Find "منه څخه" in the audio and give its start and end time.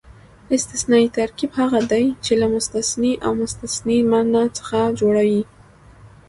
4.11-4.79